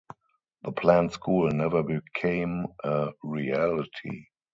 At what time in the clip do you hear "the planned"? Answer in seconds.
0.63-1.11